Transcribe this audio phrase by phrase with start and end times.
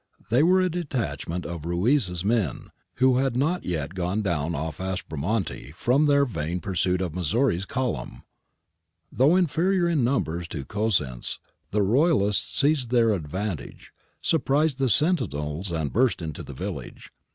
[0.31, 4.79] They were a de tachment of Ruiz' men who had not yet gone down oft'
[4.79, 8.23] Aspromonte from their vain pursuit of Missori's column.^
[9.11, 11.37] Though inferior in numbers to Cosenz,
[11.69, 13.91] the Royalists seized their advantage,
[14.23, 17.11] surprised the sentinels and burst into the village.